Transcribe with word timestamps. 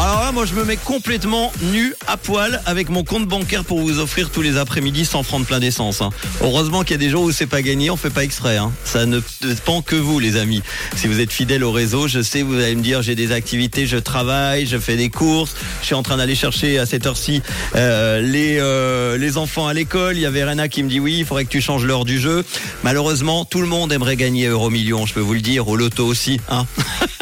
Alors 0.00 0.20
là, 0.20 0.30
moi, 0.30 0.46
je 0.46 0.54
me 0.54 0.64
mets 0.64 0.76
complètement 0.76 1.52
nu, 1.60 1.92
à 2.06 2.16
poil, 2.16 2.62
avec 2.66 2.88
mon 2.88 3.02
compte 3.02 3.26
bancaire 3.26 3.64
pour 3.64 3.80
vous 3.80 3.98
offrir 3.98 4.30
tous 4.30 4.42
les 4.42 4.56
après-midi 4.56 5.04
100 5.04 5.24
francs 5.24 5.40
de 5.40 5.46
plein 5.46 5.58
d'essence. 5.58 6.00
hein. 6.00 6.10
Heureusement 6.40 6.82
qu'il 6.82 6.92
y 6.92 6.94
a 6.94 6.98
des 6.98 7.10
jours 7.10 7.24
où 7.24 7.32
c'est 7.32 7.46
pas 7.48 7.62
gagné, 7.62 7.90
on 7.90 7.96
fait 7.96 8.08
pas 8.10 8.22
exprès. 8.22 8.58
hein. 8.58 8.70
Ça 8.84 9.06
ne 9.06 9.20
dépend 9.42 9.82
que 9.82 9.96
vous, 9.96 10.20
les 10.20 10.36
amis. 10.36 10.62
Si 10.94 11.08
vous 11.08 11.18
êtes 11.18 11.32
fidèle 11.32 11.64
au 11.64 11.72
réseau, 11.72 12.06
je 12.06 12.22
sais, 12.22 12.42
vous 12.42 12.54
allez 12.54 12.76
me 12.76 12.80
dire, 12.82 13.02
j'ai 13.02 13.16
des 13.16 13.32
activités, 13.32 13.88
je 13.88 13.96
travaille, 13.96 14.66
je 14.66 14.78
fais 14.78 14.96
des 14.96 15.10
courses, 15.10 15.56
je 15.80 15.86
suis 15.86 15.94
en 15.96 16.04
train 16.04 16.16
d'aller 16.18 16.36
chercher 16.36 16.78
à 16.78 16.86
cette 16.86 17.04
heure-ci 17.04 17.42
euh, 17.74 18.20
les, 18.22 18.58
euh, 18.60 19.18
les 19.18 19.36
enfants 19.36 19.66
à 19.66 19.74
l'école. 19.74 20.16
Il 20.16 20.20
y 20.20 20.26
avait 20.26 20.44
Rena 20.44 20.68
qui 20.68 20.84
me 20.84 20.88
dit 20.88 21.00
oui, 21.00 21.16
il 21.18 21.24
faudrait 21.24 21.44
que 21.44 21.50
tu 21.50 21.60
changes 21.60 21.84
l'heure 21.84 22.04
du 22.04 22.20
jeu. 22.20 22.44
Malheureusement, 22.84 23.44
tout 23.44 23.60
le 23.60 23.66
monde 23.66 23.92
aimerait 23.92 24.16
gagner 24.16 24.46
Euro 24.46 24.70
Million, 24.70 25.06
je 25.06 25.14
peux 25.14 25.20
vous 25.20 25.34
le 25.34 25.40
dire, 25.40 25.66
au 25.66 25.74
loto 25.74 26.06
aussi. 26.06 26.40
Hein. 26.48 26.66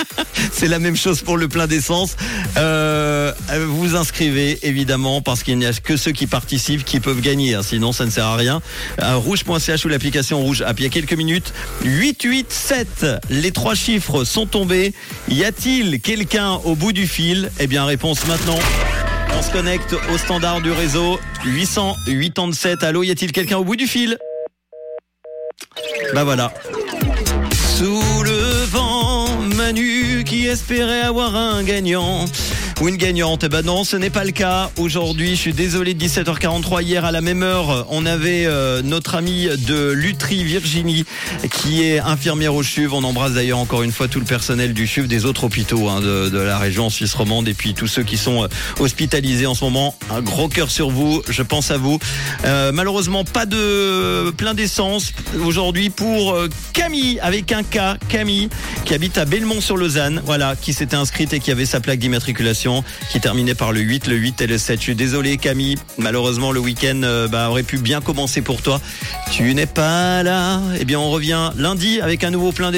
C'est 0.52 0.68
la 0.68 0.78
même 0.78 0.96
chose 0.96 1.22
pour 1.22 1.36
le 1.36 1.48
plein 1.48 1.66
d'essence. 1.66 2.16
Euh, 2.56 3.32
vous 3.68 3.96
inscrivez 3.96 4.58
évidemment 4.62 5.20
parce 5.20 5.42
qu'il 5.42 5.58
n'y 5.58 5.66
a 5.66 5.72
que 5.72 5.96
ceux 5.96 6.12
qui 6.12 6.26
participent 6.26 6.84
qui 6.84 7.00
peuvent 7.00 7.20
gagner. 7.20 7.54
hein. 7.54 7.62
Sinon, 7.62 7.92
ça 7.92 8.04
ne 8.06 8.10
sert 8.10 8.26
à 8.26 8.36
rien. 8.36 8.60
À 8.98 9.14
rouge.ch 9.16 9.84
ou 9.84 9.88
l'application 9.88 10.40
rouge. 10.40 10.62
App, 10.62 10.78
il 10.80 10.86
y 10.86 10.90
quelques 10.90 11.14
minutes. 11.14 11.52
887. 11.84 13.06
Les 13.30 13.52
trois 13.52 13.74
chiffres 13.74 14.24
sont 14.24 14.46
tombés. 14.46 14.92
Y 15.28 15.44
a-t-il 15.44 16.00
quelqu'un 16.00 16.52
au 16.64 16.74
bout 16.74 16.92
du 16.92 17.06
fil? 17.06 17.50
Eh 17.58 17.66
bien, 17.66 17.84
réponse 17.84 18.26
maintenant. 18.26 18.58
On 19.38 19.42
se 19.42 19.50
connecte 19.50 19.94
au 20.12 20.18
standard 20.18 20.60
du 20.60 20.70
réseau 20.72 21.18
887. 21.44 22.82
Allô, 22.82 23.02
y 23.02 23.10
a-t-il 23.10 23.32
quelqu'un 23.32 23.58
au 23.58 23.64
bout 23.64 23.76
du 23.76 23.86
fil? 23.86 24.16
Bah 26.14 26.24
voilà. 26.24 26.52
Le 27.80 27.86
vent, 27.86 28.35
Qui 29.74 30.46
espérait 30.46 31.00
avoir 31.00 31.34
un 31.34 31.64
gagnant. 31.64 32.24
Ou 32.82 32.88
une 32.88 32.98
gagnante, 32.98 33.42
eh 33.42 33.48
ben 33.48 33.62
non, 33.62 33.84
ce 33.84 33.96
n'est 33.96 34.10
pas 34.10 34.24
le 34.24 34.32
cas. 34.32 34.70
Aujourd'hui, 34.76 35.30
je 35.30 35.40
suis 35.40 35.52
désolé 35.54 35.94
de 35.94 36.04
17h43. 36.04 36.82
Hier, 36.82 37.06
à 37.06 37.10
la 37.10 37.22
même 37.22 37.42
heure, 37.42 37.86
on 37.88 38.04
avait 38.04 38.44
euh, 38.44 38.82
notre 38.82 39.14
amie 39.14 39.48
de 39.66 39.92
Lutry, 39.92 40.44
Virginie, 40.44 41.06
qui 41.50 41.84
est 41.84 42.00
infirmière 42.00 42.54
au 42.54 42.62
CHUV. 42.62 42.92
On 42.92 43.02
embrasse 43.02 43.32
d'ailleurs 43.32 43.60
encore 43.60 43.82
une 43.82 43.92
fois 43.92 44.08
tout 44.08 44.18
le 44.18 44.26
personnel 44.26 44.74
du 44.74 44.86
CHUV, 44.86 45.08
des 45.08 45.24
autres 45.24 45.44
hôpitaux 45.44 45.88
hein, 45.88 46.02
de, 46.02 46.38
la 46.38 46.58
région 46.58 46.90
suisse 46.90 47.14
romande, 47.14 47.48
et 47.48 47.54
puis 47.54 47.72
tous 47.72 47.86
ceux 47.86 48.02
qui 48.02 48.18
sont 48.18 48.44
euh, 48.44 48.48
hospitalisés 48.78 49.46
en 49.46 49.54
ce 49.54 49.64
moment. 49.64 49.96
Un 50.10 50.20
gros 50.20 50.48
cœur 50.48 50.70
sur 50.70 50.90
vous, 50.90 51.22
je 51.30 51.42
pense 51.42 51.70
à 51.70 51.78
vous. 51.78 51.98
Euh, 52.44 52.72
malheureusement, 52.72 53.24
pas 53.24 53.46
de 53.46 54.30
plein 54.32 54.52
d'essence 54.52 55.14
aujourd'hui 55.42 55.88
pour 55.88 56.36
Camille, 56.74 57.20
avec 57.20 57.52
un 57.52 57.62
K, 57.62 57.98
Camille, 58.10 58.50
qui 58.84 58.92
habite 58.92 59.16
à 59.16 59.24
Belmont-sur-Lausanne, 59.24 60.20
voilà, 60.26 60.56
qui 60.56 60.74
s'était 60.74 60.96
inscrite 60.96 61.32
et 61.32 61.40
qui 61.40 61.50
avait 61.50 61.64
sa 61.64 61.80
plaque 61.80 62.00
d'immatriculation, 62.00 62.65
qui 63.10 63.20
terminait 63.20 63.54
par 63.54 63.72
le 63.72 63.80
8, 63.80 64.06
le 64.06 64.16
8 64.16 64.40
et 64.40 64.46
le 64.46 64.58
7. 64.58 64.78
Je 64.78 64.82
suis 64.82 64.94
désolé 64.94 65.36
Camille, 65.36 65.76
malheureusement 65.98 66.52
le 66.52 66.60
week-end 66.60 67.00
euh, 67.04 67.28
bah, 67.28 67.48
aurait 67.50 67.62
pu 67.62 67.78
bien 67.78 68.00
commencer 68.00 68.42
pour 68.42 68.62
toi. 68.62 68.80
Tu 69.32 69.54
n'es 69.54 69.66
pas 69.66 70.22
là. 70.22 70.60
Eh 70.78 70.84
bien 70.84 70.98
on 70.98 71.10
revient 71.10 71.50
lundi 71.56 72.00
avec 72.00 72.24
un 72.24 72.30
nouveau 72.30 72.52
plein 72.52 72.72